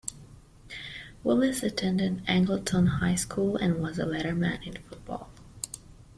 [1.23, 5.29] Willis attended Angleton High School and was a letterman in football.